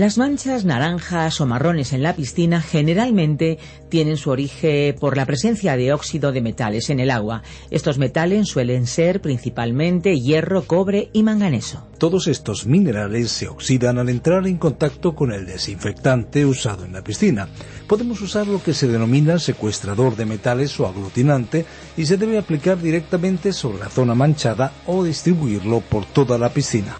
[0.00, 3.58] Las manchas naranjas o marrones en la piscina generalmente
[3.90, 7.42] tienen su origen por la presencia de óxido de metales en el agua.
[7.70, 11.86] Estos metales suelen ser principalmente hierro, cobre y manganeso.
[11.98, 17.04] Todos estos minerales se oxidan al entrar en contacto con el desinfectante usado en la
[17.04, 17.50] piscina.
[17.86, 21.66] Podemos usar lo que se denomina secuestrador de metales o aglutinante
[21.98, 26.96] y se debe aplicar directamente sobre la zona manchada o distribuirlo por toda la piscina.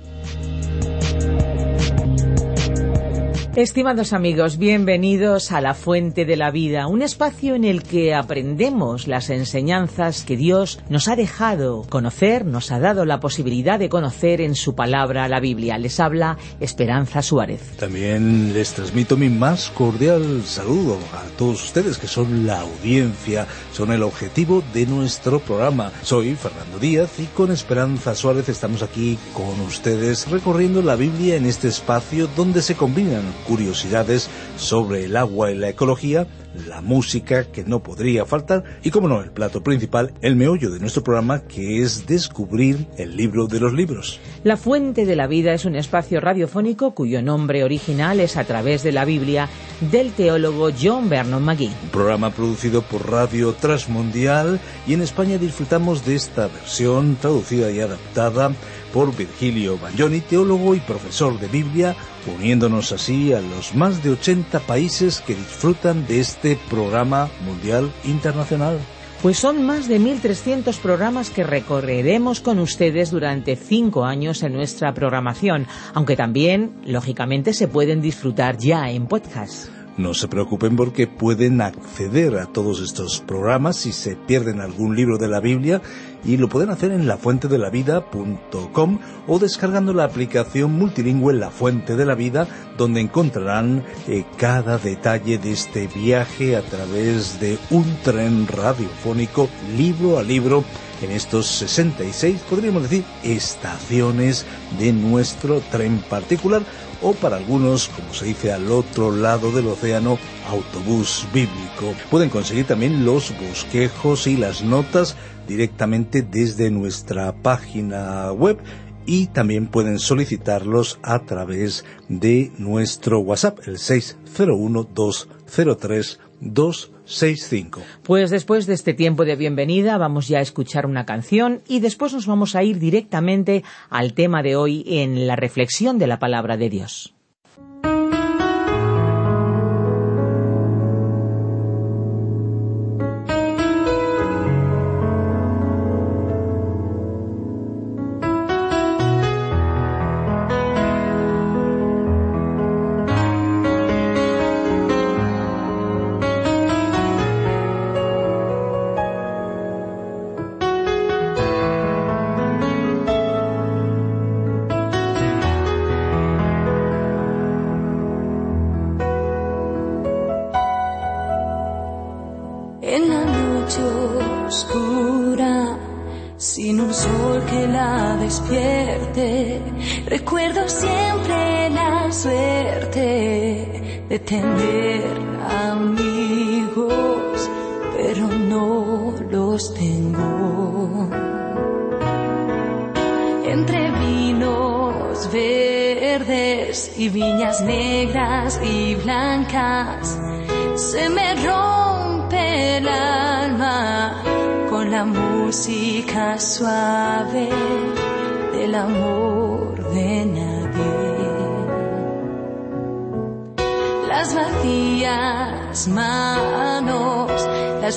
[3.57, 9.09] Estimados amigos, bienvenidos a La Fuente de la Vida, un espacio en el que aprendemos
[9.09, 14.41] las enseñanzas que Dios nos ha dejado conocer, nos ha dado la posibilidad de conocer
[14.41, 15.79] en su palabra, la Biblia.
[15.79, 17.77] Les habla Esperanza Suárez.
[17.77, 23.91] También les transmito mi más cordial saludo a todos ustedes que son la audiencia, son
[23.91, 25.91] el objetivo de nuestro programa.
[26.05, 31.47] Soy Fernando Díaz y con Esperanza Suárez estamos aquí con ustedes recorriendo la Biblia en
[31.47, 36.27] este espacio donde se combinan curiosidades sobre el agua y la ecología,
[36.67, 40.81] la música que no podría faltar y, como no, el plato principal, el meollo de
[40.81, 44.21] nuestro programa que es descubrir el libro de los libros.
[44.43, 48.83] La Fuente de la Vida es un espacio radiofónico cuyo nombre original es a través
[48.83, 49.49] de la Biblia
[49.93, 51.71] del teólogo John Vernon McGee.
[51.85, 57.81] Un programa producido por Radio Transmundial y en España disfrutamos de esta versión traducida y
[57.81, 58.53] adaptada
[58.93, 61.97] por Virgilio Baglioni, teólogo y profesor de Biblia,
[62.37, 68.79] uniéndonos así a los más de 80 países que disfrutan de este programa mundial internacional.
[69.23, 74.95] Pues son más de 1.300 programas que recorreremos con ustedes durante cinco años en nuestra
[74.95, 79.69] programación, aunque también, lógicamente, se pueden disfrutar ya en podcast.
[79.99, 85.19] No se preocupen porque pueden acceder a todos estos programas si se pierden algún libro
[85.19, 85.83] de la Biblia
[86.25, 92.15] y lo pueden hacer en lafuentedelavida.com o descargando la aplicación multilingüe La Fuente de la
[92.15, 99.49] Vida donde encontrarán eh, cada detalle de este viaje a través de un tren radiofónico
[99.77, 100.65] libro a libro
[101.03, 104.45] en estos 66, podríamos decir, estaciones
[104.79, 106.63] de nuestro tren particular
[107.03, 110.19] o para algunos, como se dice al otro lado del océano,
[110.51, 111.95] autobús bíblico.
[112.11, 115.17] Pueden conseguir también los bosquejos y las notas
[115.51, 118.59] directamente desde nuestra página web
[119.05, 127.83] y también pueden solicitarlos a través de nuestro WhatsApp, el 601 203 265.
[128.05, 132.13] Pues después de este tiempo de bienvenida vamos ya a escuchar una canción y después
[132.13, 136.57] nos vamos a ir directamente al tema de hoy en la reflexión de la palabra
[136.57, 137.15] de Dios.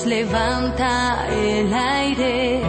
[0.06, 2.60] Levanta el aire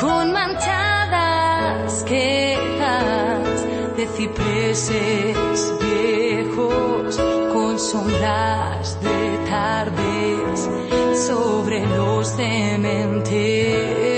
[0.00, 3.66] con manchadas quejas
[3.96, 7.16] de cipreses viejos
[7.52, 10.68] con sombras de tardes
[11.26, 14.09] sobre los cementerios.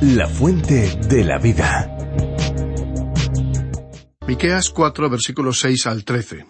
[0.00, 1.92] La fuente de la vida.
[4.26, 6.44] Miqueas 4 versículos 6 al 13.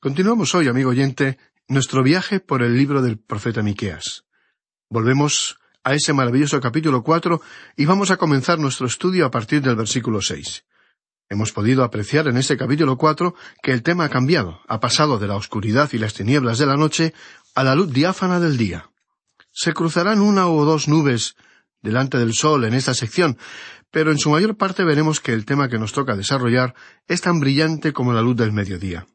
[0.00, 4.26] Continuamos hoy, amigo oyente, nuestro viaje por el libro del profeta Miqueas.
[4.90, 7.42] Volvemos a ese maravilloso capítulo cuatro
[7.76, 10.64] y vamos a comenzar nuestro estudio a partir del versículo seis.
[11.28, 15.28] Hemos podido apreciar en este capítulo cuatro que el tema ha cambiado, ha pasado de
[15.28, 17.14] la oscuridad y las tinieblas de la noche
[17.54, 18.90] a la luz diáfana del día.
[19.52, 21.36] Se cruzarán una o dos nubes
[21.82, 23.38] delante del sol en esta sección,
[23.90, 26.74] pero en su mayor parte veremos que el tema que nos toca desarrollar
[27.06, 29.06] es tan brillante como la luz del mediodía.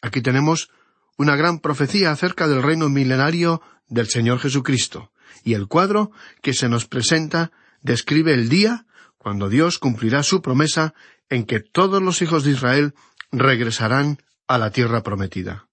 [0.00, 0.70] Aquí tenemos
[1.18, 5.11] una gran profecía acerca del reino milenario del Señor Jesucristo,
[5.42, 8.86] y el cuadro que se nos presenta describe el día
[9.18, 10.94] cuando Dios cumplirá su promesa
[11.28, 12.94] en que todos los hijos de Israel
[13.30, 15.68] regresarán a la tierra prometida.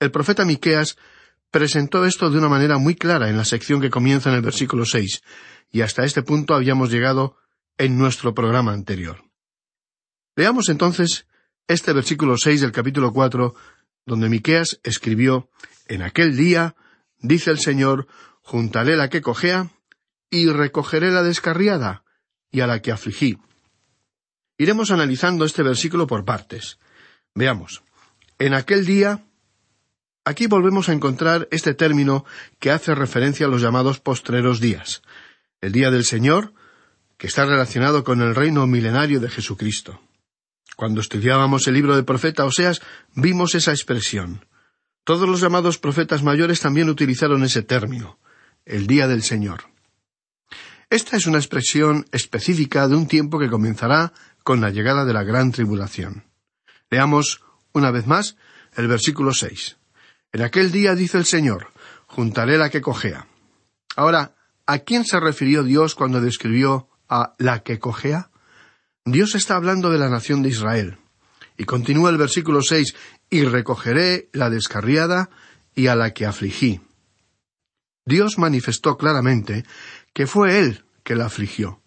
[0.00, 0.96] El profeta Miqueas
[1.50, 4.84] presentó esto de una manera muy clara en la sección que comienza en el versículo
[4.84, 5.22] seis,
[5.70, 7.36] y hasta este punto habíamos llegado
[7.78, 9.24] en nuestro programa anterior.
[10.36, 11.26] Veamos entonces
[11.68, 13.54] este versículo seis del capítulo cuatro,
[14.04, 15.48] donde Miqueas escribió
[15.86, 16.74] En aquel día,
[17.18, 18.08] dice el Señor,
[18.44, 19.70] juntaré la que cojea,
[20.30, 22.04] y recogeré la descarriada,
[22.50, 23.38] y a la que afligí.
[24.58, 26.78] Iremos analizando este versículo por partes.
[27.34, 27.82] Veamos.
[28.38, 29.24] En aquel día,
[30.24, 32.24] aquí volvemos a encontrar este término
[32.60, 35.02] que hace referencia a los llamados postreros días.
[35.60, 36.52] El día del Señor,
[37.16, 40.00] que está relacionado con el reino milenario de Jesucristo.
[40.76, 42.82] Cuando estudiábamos el libro del profeta Oseas,
[43.14, 44.44] vimos esa expresión.
[45.04, 48.18] Todos los llamados profetas mayores también utilizaron ese término
[48.66, 49.64] el día del Señor.
[50.90, 55.24] Esta es una expresión específica de un tiempo que comenzará con la llegada de la
[55.24, 56.24] gran tribulación.
[56.90, 57.42] Leamos
[57.72, 58.36] una vez más
[58.76, 59.76] el versículo seis.
[60.32, 61.72] En aquel día dice el Señor,
[62.06, 63.26] juntaré la que cojea.
[63.96, 64.34] Ahora,
[64.66, 68.30] ¿a quién se refirió Dios cuando describió a la que cojea?
[69.04, 70.98] Dios está hablando de la nación de Israel.
[71.56, 72.94] Y continúa el versículo seis,
[73.30, 75.30] y recogeré la descarriada
[75.74, 76.80] y a la que afligí.
[78.06, 79.64] Dios manifestó claramente
[80.12, 81.80] que fue Él que la afligió.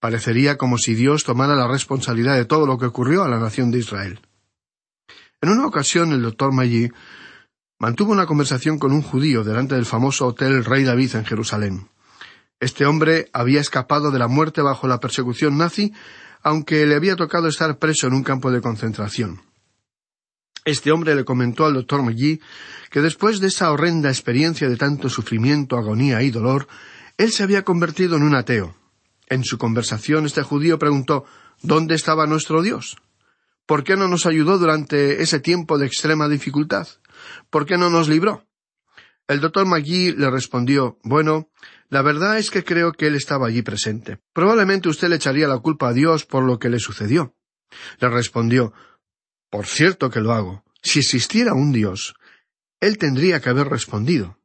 [0.00, 3.70] Parecería como si Dios tomara la responsabilidad de todo lo que ocurrió a la nación
[3.70, 4.20] de Israel.
[5.40, 6.90] En una ocasión el doctor Maggi
[7.78, 11.88] mantuvo una conversación con un judío delante del famoso Hotel Rey David en Jerusalén.
[12.60, 15.92] Este hombre había escapado de la muerte bajo la persecución nazi,
[16.42, 19.42] aunque le había tocado estar preso en un campo de concentración.
[20.64, 22.40] Este hombre le comentó al doctor Maggi
[22.90, 26.66] que después de esa horrenda experiencia de tanto sufrimiento, agonía y dolor,
[27.18, 28.74] él se había convertido en un ateo.
[29.28, 31.24] En su conversación este judío preguntó
[31.62, 32.96] ¿Dónde estaba nuestro Dios?
[33.66, 36.88] ¿Por qué no nos ayudó durante ese tiempo de extrema dificultad?
[37.50, 38.46] ¿Por qué no nos libró?
[39.28, 41.50] El doctor Magui le respondió Bueno,
[41.88, 44.18] la verdad es que creo que él estaba allí presente.
[44.32, 47.34] Probablemente usted le echaría la culpa a Dios por lo que le sucedió.
[48.00, 48.72] Le respondió
[49.54, 50.64] Por cierto que lo hago.
[50.82, 52.16] Si existiera un Dios,
[52.80, 54.36] él tendría que haber respondido.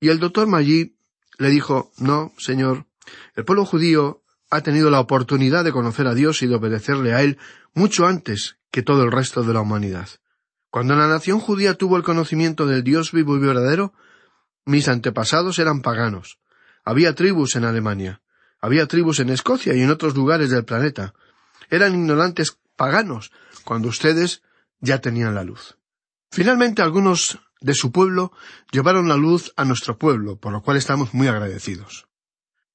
[0.00, 0.96] Y el doctor Magui
[1.36, 2.86] le dijo No, señor,
[3.36, 7.20] el pueblo judío ha tenido la oportunidad de conocer a Dios y de obedecerle a
[7.20, 7.36] Él
[7.74, 10.08] mucho antes que todo el resto de la humanidad.
[10.70, 13.92] Cuando la nación judía tuvo el conocimiento del Dios vivo y verdadero,
[14.64, 16.38] mis antepasados eran paganos.
[16.82, 18.22] Había tribus en Alemania,
[18.58, 21.12] había tribus en Escocia y en otros lugares del planeta.
[21.68, 23.30] Eran ignorantes paganos
[23.66, 24.40] cuando ustedes
[24.80, 25.76] ya tenían la luz.
[26.30, 28.32] Finalmente algunos de su pueblo
[28.72, 32.08] llevaron la luz a nuestro pueblo, por lo cual estamos muy agradecidos.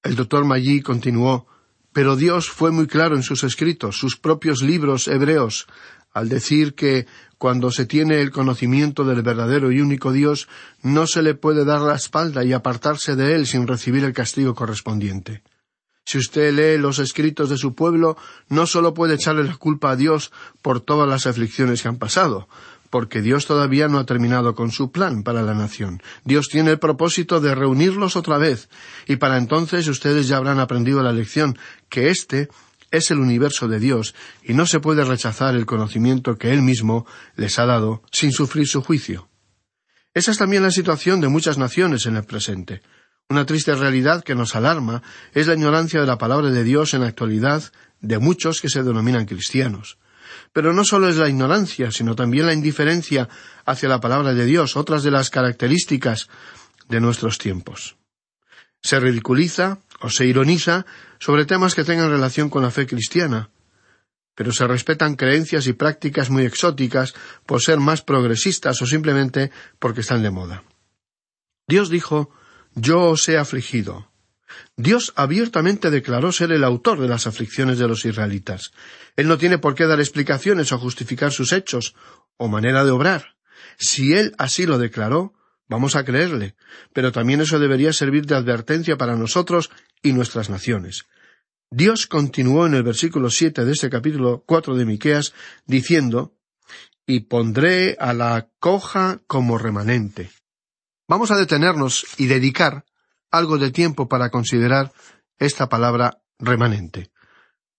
[0.03, 1.47] El doctor Maggi continuó
[1.91, 5.65] pero Dios fue muy claro en sus escritos, sus propios libros hebreos,
[6.11, 7.07] al decir que
[7.37, 10.49] cuando se tiene el conocimiento del verdadero y único Dios,
[10.83, 14.55] no se le puede dar la espalda y apartarse de él sin recibir el castigo
[14.55, 15.41] correspondiente.
[16.05, 18.15] Si usted lee los escritos de su pueblo,
[18.47, 20.31] no sólo puede echarle la culpa a Dios
[20.61, 22.47] por todas las aflicciones que han pasado,
[22.91, 26.01] porque Dios todavía no ha terminado con su plan para la nación.
[26.23, 28.69] Dios tiene el propósito de reunirlos otra vez,
[29.07, 31.57] y para entonces ustedes ya habrán aprendido la lección
[31.89, 32.49] que este
[32.91, 37.05] es el universo de Dios y no se puede rechazar el conocimiento que Él mismo
[37.35, 39.27] les ha dado sin sufrir su juicio.
[40.13, 42.81] Esa es también la situación de muchas naciones en el presente.
[43.29, 45.01] Una triste realidad que nos alarma
[45.33, 47.63] es la ignorancia de la palabra de Dios en la actualidad
[47.99, 49.97] de muchos que se denominan cristianos.
[50.53, 53.27] Pero no solo es la ignorancia, sino también la indiferencia
[53.65, 56.29] hacia la palabra de Dios, otras de las características
[56.87, 57.97] de nuestros tiempos.
[58.83, 60.85] Se ridiculiza o se ironiza
[61.19, 63.49] sobre temas que tengan relación con la fe cristiana,
[64.35, 67.15] pero se respetan creencias y prácticas muy exóticas
[67.47, 70.63] por ser más progresistas o simplemente porque están de moda.
[71.67, 72.29] Dios dijo
[72.75, 74.11] Yo os he afligido.
[74.77, 78.71] Dios abiertamente declaró ser el autor de las aflicciones de los israelitas.
[79.15, 81.95] Él no tiene por qué dar explicaciones o justificar sus hechos
[82.37, 83.35] o manera de obrar.
[83.77, 85.33] Si Él así lo declaró,
[85.67, 86.55] Vamos a creerle,
[86.93, 89.71] pero también eso debería servir de advertencia para nosotros
[90.03, 91.05] y nuestras naciones.
[91.71, 95.33] Dios continuó en el versículo siete de este capítulo cuatro de Miqueas
[95.65, 96.35] diciendo
[97.07, 100.29] y pondré a la coja como remanente.
[101.07, 102.83] Vamos a detenernos y dedicar
[103.29, 104.91] algo de tiempo para considerar
[105.37, 107.11] esta palabra remanente.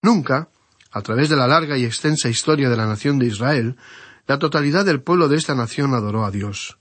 [0.00, 0.48] Nunca,
[0.92, 3.76] a través de la larga y extensa historia de la nación de Israel,
[4.26, 6.78] la totalidad del pueblo de esta nación adoró a Dios.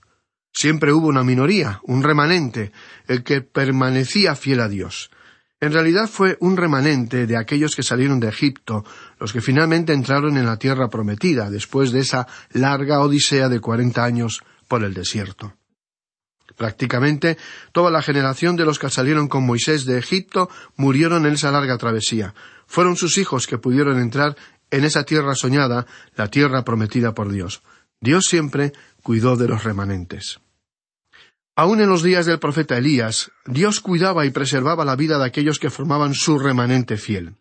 [0.52, 2.72] Siempre hubo una minoría, un remanente,
[3.08, 5.10] el que permanecía fiel a Dios.
[5.60, 8.84] En realidad fue un remanente de aquellos que salieron de Egipto,
[9.18, 14.04] los que finalmente entraron en la tierra prometida, después de esa larga odisea de cuarenta
[14.04, 15.54] años por el desierto.
[16.56, 17.36] Prácticamente
[17.72, 21.78] toda la generación de los que salieron con Moisés de Egipto murieron en esa larga
[21.78, 22.34] travesía.
[22.66, 24.36] Fueron sus hijos que pudieron entrar
[24.70, 25.86] en esa tierra soñada,
[26.16, 27.62] la tierra prometida por Dios.
[28.00, 28.72] Dios siempre
[29.02, 30.40] cuidó de los remanentes.
[31.54, 35.58] Aun en los días del profeta Elías, Dios cuidaba y preservaba la vida de aquellos
[35.58, 37.36] que formaban su remanente fiel.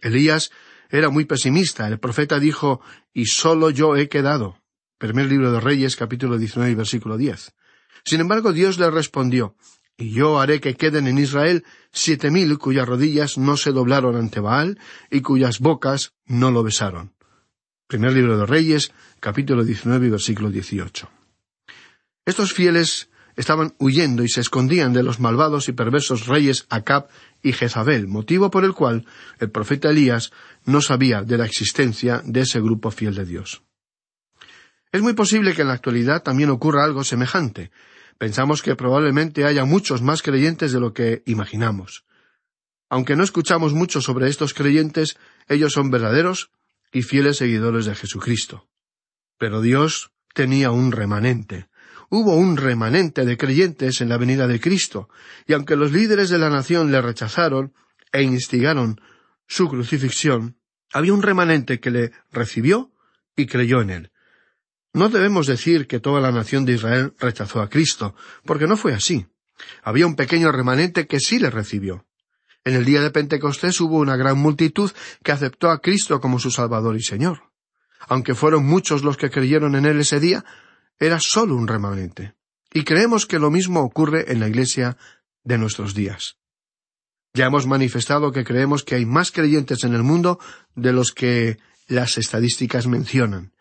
[0.00, 0.50] Elías
[0.90, 1.86] era muy pesimista.
[1.86, 2.80] El profeta dijo,
[3.12, 4.58] y solo yo he quedado.
[4.98, 7.54] Primer libro de Reyes, capítulo 19, versículo 10.
[8.08, 9.54] Sin embargo, Dios le respondió,
[9.98, 11.62] y yo haré que queden en Israel
[11.92, 14.78] siete mil cuyas rodillas no se doblaron ante Baal
[15.10, 17.12] y cuyas bocas no lo besaron.
[17.86, 21.10] Primer libro de Reyes, capítulo 19, versículo 18.
[22.24, 27.08] Estos fieles estaban huyendo y se escondían de los malvados y perversos reyes Acab
[27.42, 29.04] y Jezabel, motivo por el cual
[29.38, 30.32] el profeta Elías
[30.64, 33.60] no sabía de la existencia de ese grupo fiel de Dios.
[34.92, 37.70] Es muy posible que en la actualidad también ocurra algo semejante.
[38.18, 42.04] Pensamos que probablemente haya muchos más creyentes de lo que imaginamos.
[42.90, 46.50] Aunque no escuchamos mucho sobre estos creyentes, ellos son verdaderos
[46.92, 48.68] y fieles seguidores de Jesucristo.
[49.38, 51.68] Pero Dios tenía un remanente.
[52.10, 55.08] Hubo un remanente de creyentes en la venida de Cristo,
[55.46, 57.74] y aunque los líderes de la nación le rechazaron
[58.12, 59.00] e instigaron
[59.46, 60.56] su crucifixión,
[60.92, 62.90] había un remanente que le recibió
[63.36, 64.12] y creyó en él.
[64.98, 68.94] No debemos decir que toda la nación de Israel rechazó a Cristo, porque no fue
[68.94, 69.28] así.
[69.84, 72.04] Había un pequeño remanente que sí le recibió.
[72.64, 74.90] En el día de Pentecostés hubo una gran multitud
[75.22, 77.42] que aceptó a Cristo como su Salvador y Señor.
[78.08, 80.44] Aunque fueron muchos los que creyeron en él ese día,
[80.98, 82.34] era solo un remanente.
[82.72, 84.96] Y creemos que lo mismo ocurre en la Iglesia
[85.44, 86.38] de nuestros días.
[87.34, 90.40] Ya hemos manifestado que creemos que hay más creyentes en el mundo
[90.74, 93.52] de los que las estadísticas mencionan.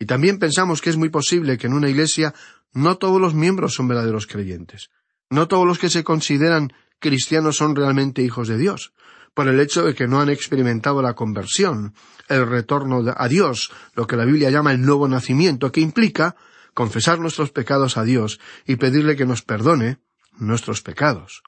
[0.00, 2.34] Y también pensamos que es muy posible que en una iglesia
[2.72, 4.90] no todos los miembros son verdaderos creyentes.
[5.28, 8.94] No todos los que se consideran cristianos son realmente hijos de Dios,
[9.34, 11.94] por el hecho de que no han experimentado la conversión,
[12.28, 16.34] el retorno a Dios, lo que la Biblia llama el nuevo nacimiento, que implica
[16.72, 19.98] confesar nuestros pecados a Dios y pedirle que nos perdone
[20.38, 21.42] nuestros pecados.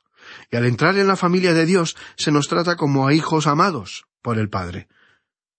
[0.50, 4.04] Y al entrar en la familia de Dios se nos trata como a hijos amados
[4.20, 4.88] por el Padre.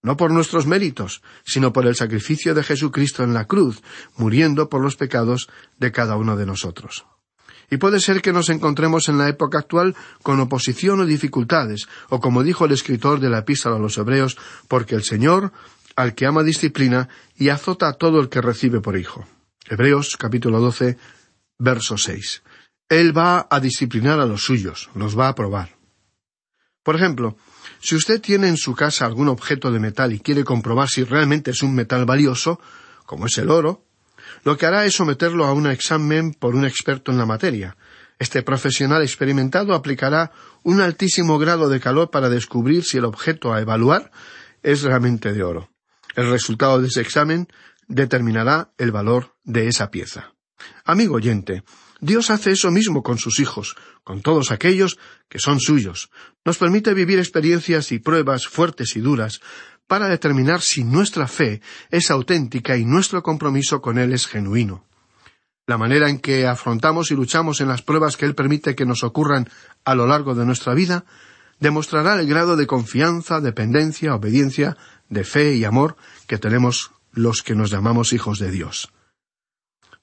[0.03, 3.81] No por nuestros méritos, sino por el sacrificio de Jesucristo en la cruz,
[4.17, 7.05] muriendo por los pecados de cada uno de nosotros.
[7.69, 12.19] Y puede ser que nos encontremos en la época actual con oposición o dificultades, o
[12.19, 15.53] como dijo el escritor de la epístola a los Hebreos, porque el Señor,
[15.95, 19.25] al que ama disciplina, y azota a todo el que recibe por hijo.
[19.65, 20.97] Hebreos capítulo 12,
[21.57, 22.43] verso 6.
[22.89, 25.77] Él va a disciplinar a los suyos, los va a probar.
[26.83, 27.37] Por ejemplo,
[27.83, 31.51] si usted tiene en su casa algún objeto de metal y quiere comprobar si realmente
[31.51, 32.61] es un metal valioso,
[33.05, 33.83] como es el oro,
[34.45, 37.75] lo que hará es someterlo a un examen por un experto en la materia.
[38.19, 40.31] Este profesional experimentado aplicará
[40.63, 44.11] un altísimo grado de calor para descubrir si el objeto a evaluar
[44.61, 45.69] es realmente de oro.
[46.15, 47.49] El resultado de ese examen
[47.89, 50.31] determinará el valor de esa pieza.
[50.85, 51.63] Amigo oyente,
[52.03, 56.09] Dios hace eso mismo con sus hijos, con todos aquellos que son suyos.
[56.43, 59.39] Nos permite vivir experiencias y pruebas fuertes y duras
[59.87, 61.61] para determinar si nuestra fe
[61.91, 64.85] es auténtica y nuestro compromiso con Él es genuino.
[65.65, 69.05] La manera en que afrontamos y luchamos en las pruebas que Él permite que nos
[69.05, 69.49] ocurran
[69.85, 71.05] a lo largo de nuestra vida
[71.61, 74.75] demostrará el grado de confianza, dependencia, obediencia,
[75.07, 75.95] de fe y amor
[76.27, 78.91] que tenemos los que nos llamamos hijos de Dios.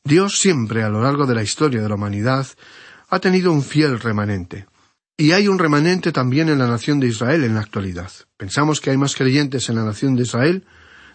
[0.04, 2.46] Dios siempre a lo largo de la historia de la humanidad
[3.08, 4.66] ha tenido un fiel remanente.
[5.16, 8.10] Y hay un remanente también en la nación de Israel en la actualidad.
[8.38, 10.66] Pensamos que hay más creyentes en la nación de Israel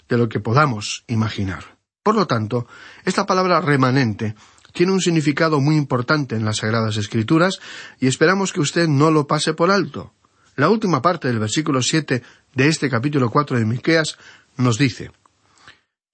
[0.07, 1.77] de lo que podamos imaginar.
[2.03, 2.67] Por lo tanto,
[3.03, 4.35] esta palabra remanente
[4.73, 7.59] tiene un significado muy importante en las Sagradas Escrituras
[7.99, 10.13] y esperamos que usted no lo pase por alto.
[10.55, 12.21] La última parte del versículo siete
[12.53, 14.17] de este capítulo cuatro de Miqueas
[14.57, 15.11] nos dice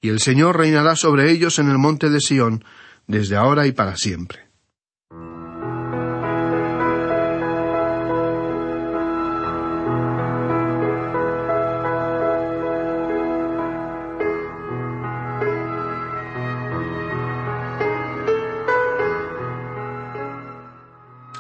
[0.02, 2.66] Y el Señor reinará sobre ellos en el monte de Sión,
[3.06, 4.52] desde ahora y para siempre.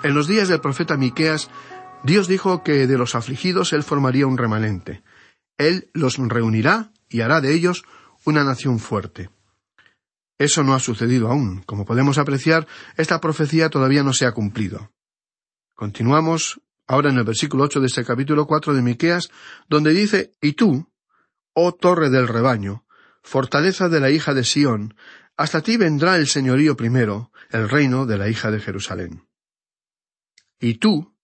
[0.03, 1.49] En los días del profeta Miqueas,
[2.03, 5.03] Dios dijo que de los afligidos él formaría un remanente.
[5.57, 7.85] Él los reunirá y hará de ellos
[8.25, 9.29] una nación fuerte.
[10.37, 11.61] Eso no ha sucedido aún.
[11.63, 14.91] Como podemos apreciar, esta profecía todavía no se ha cumplido.
[15.75, 19.29] Continuamos ahora en el versículo ocho de este capítulo cuatro de Miqueas,
[19.69, 20.89] donde dice Y tú,
[21.53, 22.85] oh torre del rebaño,
[23.23, 24.95] fortaleza de la hija de Sión,
[25.37, 29.27] hasta ti vendrá el señorío primero, el reino de la hija de Jerusalén.
[30.59, 31.15] Y tú,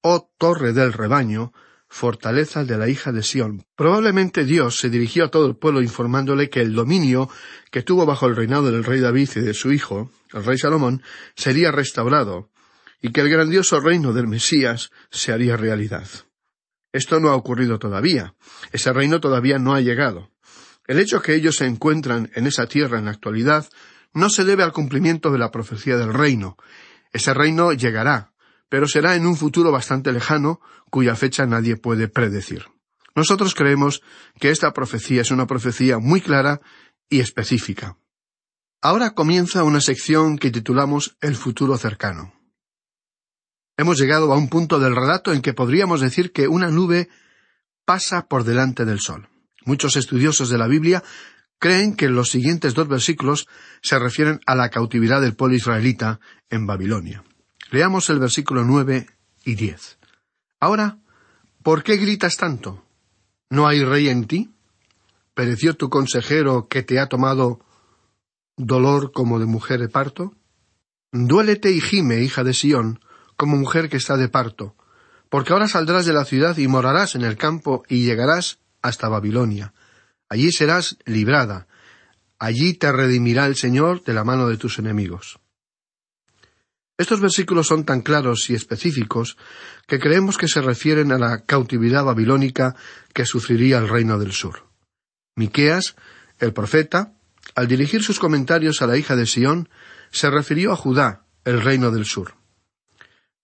[0.00, 1.52] oh torre del rebaño,
[1.94, 3.64] fortaleza de la hija de Sión.
[3.76, 7.30] Probablemente Dios se dirigió a todo el pueblo informándole que el dominio
[7.70, 11.02] que tuvo bajo el reinado del rey David y de su hijo, el rey Salomón,
[11.36, 12.50] sería restaurado,
[13.00, 16.08] y que el grandioso reino del Mesías se haría realidad.
[16.92, 18.34] Esto no ha ocurrido todavía.
[18.72, 20.32] Ese reino todavía no ha llegado.
[20.88, 23.68] El hecho que ellos se encuentran en esa tierra en la actualidad
[24.12, 26.56] no se debe al cumplimiento de la profecía del reino.
[27.12, 28.32] Ese reino llegará,
[28.68, 32.66] pero será en un futuro bastante lejano, cuya fecha nadie puede predecir.
[33.14, 34.02] Nosotros creemos
[34.40, 36.60] que esta profecía es una profecía muy clara
[37.08, 37.96] y específica.
[38.82, 42.34] Ahora comienza una sección que titulamos El futuro cercano.
[43.76, 47.08] Hemos llegado a un punto del relato en que podríamos decir que una nube
[47.84, 49.28] pasa por delante del sol.
[49.64, 51.02] Muchos estudiosos de la Biblia
[51.58, 53.46] creen que los siguientes dos versículos
[53.82, 57.24] se refieren a la cautividad del pueblo israelita en Babilonia.
[57.74, 59.08] Leamos el versículo nueve
[59.44, 59.98] y diez.
[60.60, 60.98] Ahora,
[61.64, 62.84] ¿por qué gritas tanto?
[63.50, 64.54] ¿No hay rey en ti?
[65.34, 67.58] ¿Pereció tu consejero que te ha tomado
[68.56, 70.36] dolor como de mujer de parto?
[71.10, 73.00] Duélete y gime, hija de Sión,
[73.36, 74.76] como mujer que está de parto,
[75.28, 79.74] porque ahora saldrás de la ciudad y morarás en el campo y llegarás hasta Babilonia.
[80.28, 81.66] Allí serás librada,
[82.38, 85.40] allí te redimirá el Señor de la mano de tus enemigos.
[86.96, 89.36] Estos versículos son tan claros y específicos
[89.86, 92.76] que creemos que se refieren a la cautividad babilónica
[93.12, 94.68] que sufriría el reino del sur.
[95.36, 95.96] Miqueas,
[96.38, 97.12] el profeta,
[97.56, 99.68] al dirigir sus comentarios a la hija de Sión,
[100.12, 102.36] se refirió a Judá, el reino del sur.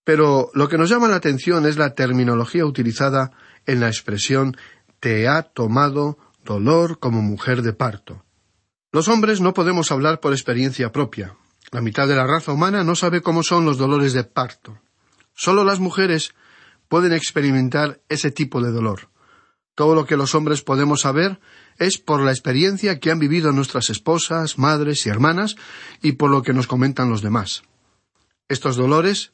[0.03, 3.31] Pero lo que nos llama la atención es la terminología utilizada
[3.65, 4.57] en la expresión
[4.99, 8.23] te ha tomado dolor como mujer de parto.
[8.91, 11.35] Los hombres no podemos hablar por experiencia propia.
[11.71, 14.77] La mitad de la raza humana no sabe cómo son los dolores de parto.
[15.33, 16.33] Solo las mujeres
[16.89, 19.09] pueden experimentar ese tipo de dolor.
[19.73, 21.39] Todo lo que los hombres podemos saber
[21.77, 25.55] es por la experiencia que han vivido nuestras esposas, madres y hermanas
[26.01, 27.63] y por lo que nos comentan los demás.
[28.49, 29.31] Estos dolores,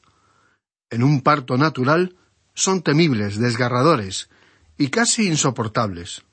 [0.92, 2.16] en un parto natural,
[2.54, 4.30] son temibles, desgarradores
[4.78, 6.24] y casi insoportables.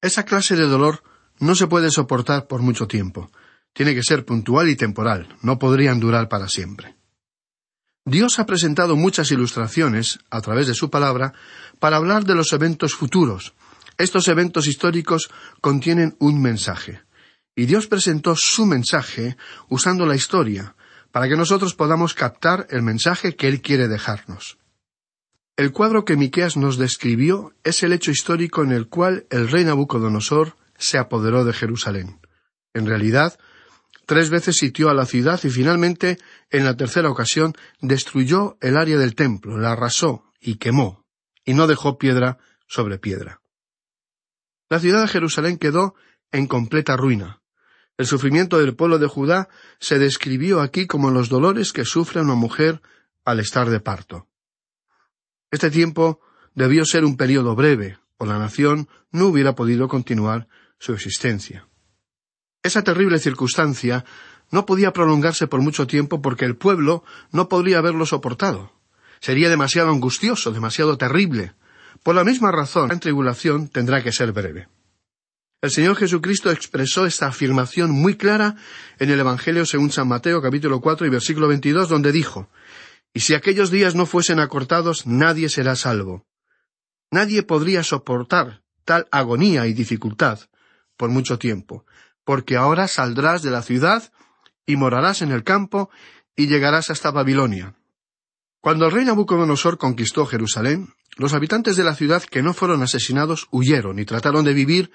[0.00, 1.02] Esa clase de dolor
[1.38, 3.30] no se puede soportar por mucho tiempo.
[3.74, 6.96] Tiene que ser puntual y temporal, no podrían durar para siempre.
[8.06, 11.34] Dios ha presentado muchas ilustraciones, a través de su palabra,
[11.80, 13.54] para hablar de los eventos futuros.
[13.98, 17.02] Estos eventos históricos contienen un mensaje.
[17.56, 19.36] Y Dios presentó su mensaje
[19.68, 20.76] usando la historia,
[21.12, 24.58] para que nosotros podamos captar el mensaje que Él quiere dejarnos.
[25.56, 29.64] El cuadro que Miqueas nos describió es el hecho histórico en el cual el rey
[29.64, 32.20] Nabucodonosor se apoderó de Jerusalén.
[32.74, 33.38] En realidad,
[34.06, 36.18] Tres veces sitió a la ciudad y finalmente,
[36.50, 41.04] en la tercera ocasión, destruyó el área del templo, la arrasó y quemó,
[41.44, 43.40] y no dejó piedra sobre piedra.
[44.68, 45.94] La ciudad de Jerusalén quedó
[46.32, 47.40] en completa ruina.
[47.96, 52.34] El sufrimiento del pueblo de Judá se describió aquí como los dolores que sufre una
[52.34, 52.82] mujer
[53.24, 54.26] al estar de parto.
[55.50, 56.20] Este tiempo
[56.54, 61.68] debió ser un periodo breve, o la nación no hubiera podido continuar su existencia.
[62.64, 64.06] Esa terrible circunstancia
[64.50, 68.72] no podía prolongarse por mucho tiempo porque el pueblo no podría haberlo soportado.
[69.20, 71.52] Sería demasiado angustioso, demasiado terrible.
[72.02, 74.68] Por la misma razón, la tribulación tendrá que ser breve.
[75.60, 78.56] El Señor Jesucristo expresó esta afirmación muy clara
[78.98, 82.48] en el Evangelio según San Mateo capítulo cuatro y versículo veintidós, donde dijo
[83.12, 86.24] Y si aquellos días no fuesen acortados, nadie será salvo.
[87.10, 90.40] Nadie podría soportar tal agonía y dificultad
[90.96, 91.84] por mucho tiempo
[92.24, 94.12] porque ahora saldrás de la ciudad
[94.66, 95.90] y morarás en el campo
[96.36, 97.74] y llegarás hasta Babilonia.
[98.60, 103.46] Cuando el rey Nabucodonosor conquistó Jerusalén, los habitantes de la ciudad que no fueron asesinados
[103.50, 104.90] huyeron y trataron de vivir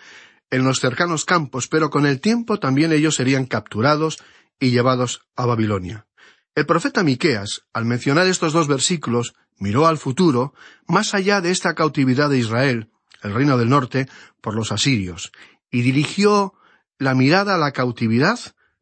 [0.49, 4.17] en los cercanos campos, pero con el tiempo también ellos serían capturados
[4.59, 6.07] y llevados a Babilonia.
[6.55, 10.53] El profeta Miqueas, al mencionar estos dos versículos, miró al futuro,
[10.87, 12.89] más allá de esta cautividad de Israel,
[13.21, 14.09] el reino del norte,
[14.41, 15.31] por los asirios,
[15.71, 16.53] y dirigió
[16.99, 18.39] la mirada a la cautividad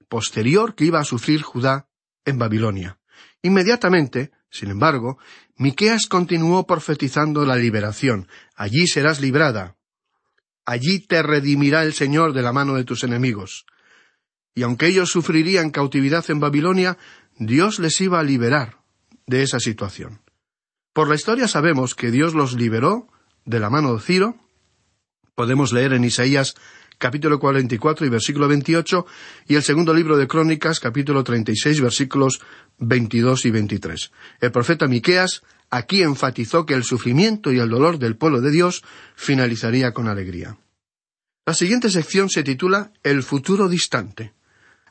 [0.10, 1.88] posterior que iba a sufrir Judá
[2.25, 2.99] en Babilonia.
[3.41, 5.17] Inmediatamente, sin embargo,
[5.56, 8.27] Miqueas continuó profetizando la liberación.
[8.56, 9.77] Allí serás librada.
[10.65, 13.65] Allí te redimirá el Señor de la mano de tus enemigos.
[14.53, 16.97] Y aunque ellos sufrirían cautividad en Babilonia,
[17.38, 18.80] Dios les iba a liberar
[19.27, 20.21] de esa situación.
[20.93, 23.08] Por la historia sabemos que Dios los liberó
[23.45, 24.36] de la mano de Ciro.
[25.36, 26.56] Podemos leer en Isaías
[26.97, 29.05] capítulo 44 y versículo 28,
[29.47, 32.41] y el segundo libro de Crónicas, capítulo 36, versículos
[32.79, 34.12] 22 y 23.
[34.41, 38.83] El profeta Miqueas aquí enfatizó que el sufrimiento y el dolor del pueblo de Dios
[39.15, 40.57] finalizaría con alegría.
[41.45, 44.33] La siguiente sección se titula El futuro distante.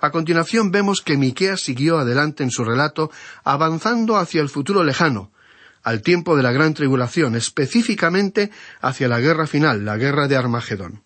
[0.01, 3.11] A continuación vemos que Miqueas siguió adelante en su relato,
[3.45, 5.33] avanzando hacia el futuro lejano,
[5.83, 11.06] al tiempo de la gran tribulación, específicamente hacia la guerra final, la guerra de Armagedón.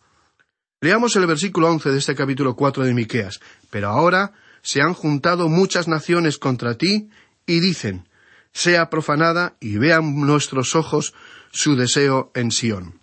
[0.82, 3.40] Leamos el versículo once de este capítulo cuatro de Miqueas.
[3.68, 7.10] Pero ahora se han juntado muchas naciones contra ti
[7.46, 8.08] y dicen
[8.52, 11.14] sea profanada y vean nuestros ojos
[11.52, 13.00] su deseo en Sión.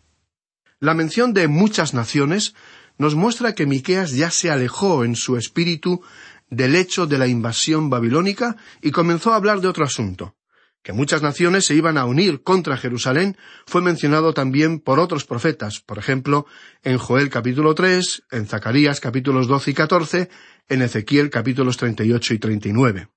[0.79, 2.53] La mención de muchas naciones
[2.97, 6.01] nos muestra que Miqueas ya se alejó en su espíritu
[6.49, 10.36] del hecho de la invasión babilónica y comenzó a hablar de otro asunto.
[10.83, 15.81] Que muchas naciones se iban a unir contra Jerusalén fue mencionado también por otros profetas,
[15.81, 16.45] por ejemplo,
[16.83, 20.29] en Joel capítulo tres, en Zacarías capítulos doce y catorce,
[20.69, 23.09] en Ezequiel capítulos treinta y ocho y treinta y nueve.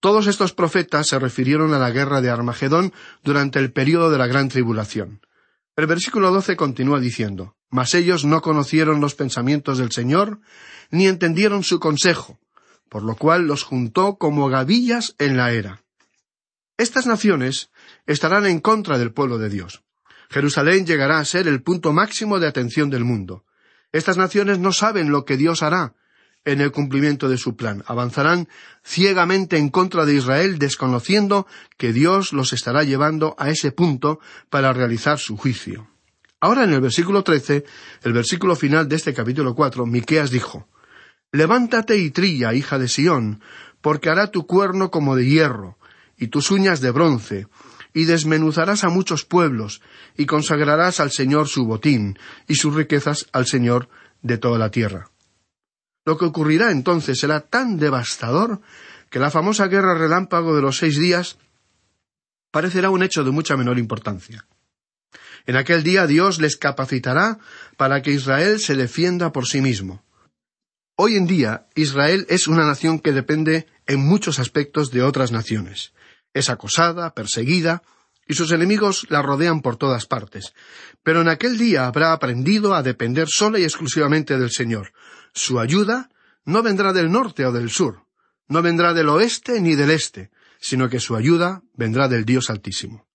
[0.00, 4.26] Todos estos profetas se refirieron a la guerra de Armagedón durante el período de la
[4.26, 5.20] gran tribulación.
[5.76, 10.40] El versículo doce continúa diciendo Mas ellos no conocieron los pensamientos del Señor,
[10.90, 12.40] ni entendieron su consejo,
[12.88, 15.82] por lo cual los juntó como gavillas en la era.
[16.82, 17.70] Estas naciones
[18.06, 19.84] estarán en contra del pueblo de Dios.
[20.30, 23.44] Jerusalén llegará a ser el punto máximo de atención del mundo.
[23.92, 25.94] Estas naciones no saben lo que Dios hará
[26.44, 27.84] en el cumplimiento de su plan.
[27.86, 28.48] Avanzarán
[28.82, 34.18] ciegamente en contra de Israel, desconociendo que Dios los estará llevando a ese punto
[34.50, 35.88] para realizar su juicio.
[36.40, 37.64] Ahora en el versículo trece,
[38.02, 40.66] el versículo final de este capítulo cuatro, Miqueas dijo
[41.30, 43.40] Levántate y trilla, hija de Sión,
[43.80, 45.78] porque hará tu cuerno como de hierro,
[46.22, 47.48] y tus uñas de bronce,
[47.92, 49.82] y desmenuzarás a muchos pueblos,
[50.16, 53.88] y consagrarás al Señor su botín, y sus riquezas al Señor
[54.22, 55.10] de toda la tierra.
[56.04, 58.60] Lo que ocurrirá entonces será tan devastador
[59.10, 61.38] que la famosa guerra relámpago de los seis días
[62.52, 64.46] parecerá un hecho de mucha menor importancia.
[65.44, 67.40] En aquel día Dios les capacitará
[67.76, 70.04] para que Israel se defienda por sí mismo.
[70.94, 75.92] Hoy en día Israel es una nación que depende en muchos aspectos de otras naciones.
[76.34, 77.82] Es acosada, perseguida,
[78.26, 80.54] y sus enemigos la rodean por todas partes.
[81.02, 84.92] Pero en aquel día habrá aprendido a depender sola y exclusivamente del Señor,
[85.34, 86.10] su ayuda
[86.44, 88.04] no vendrá del norte o del sur,
[88.48, 93.06] no vendrá del oeste ni del este, sino que su ayuda vendrá del Dios Altísimo.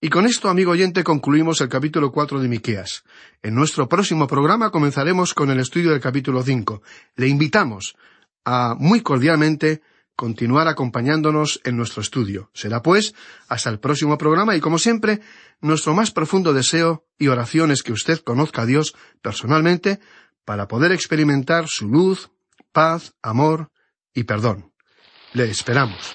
[0.00, 3.04] Y con esto, amigo oyente, concluimos el capítulo cuatro de Miqueas.
[3.42, 6.82] En nuestro próximo programa comenzaremos con el estudio del capítulo cinco.
[7.16, 7.96] Le invitamos
[8.44, 9.80] a muy cordialmente
[10.16, 12.50] continuar acompañándonos en nuestro estudio.
[12.54, 13.14] Será pues
[13.48, 15.20] hasta el próximo programa y como siempre,
[15.60, 20.00] nuestro más profundo deseo y oración es que usted conozca a Dios personalmente
[20.44, 22.30] para poder experimentar su luz,
[22.72, 23.70] paz, amor
[24.12, 24.72] y perdón.
[25.32, 26.14] Le esperamos.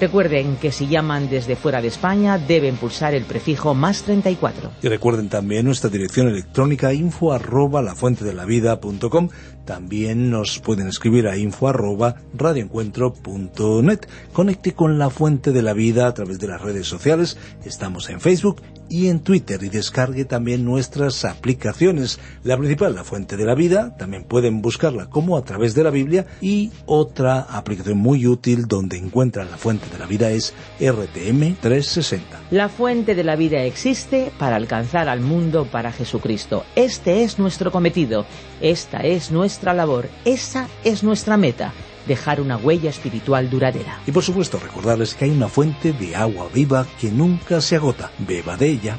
[0.00, 4.70] Recuerden que si llaman desde fuera de España deben pulsar el prefijo más 34.
[4.82, 9.28] Y recuerden también nuestra dirección electrónica info arroba lafuentedelavida.com.
[9.64, 14.00] También nos pueden escribir a info arroba radioencuentro.net.
[14.32, 17.36] Conecte con La Fuente de la Vida a través de las redes sociales.
[17.64, 22.18] Estamos en Facebook y en Twitter y descargue también nuestras aplicaciones.
[22.44, 25.90] La principal, La Fuente de la Vida, también pueden buscarla como a través de la
[25.90, 31.56] Biblia y otra aplicación muy útil donde encuentran La Fuente de la Vida es RTM
[31.60, 32.40] 360.
[32.50, 36.64] La Fuente de la Vida existe para alcanzar al mundo para Jesucristo.
[36.76, 38.26] Este es nuestro cometido,
[38.60, 41.72] esta es nuestra labor, esa es nuestra meta
[42.06, 44.00] dejar una huella espiritual duradera.
[44.06, 48.10] Y por supuesto recordarles que hay una fuente de agua viva que nunca se agota.
[48.18, 48.98] Beba de ella.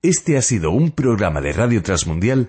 [0.00, 2.48] Este ha sido un programa de Radio Transmundial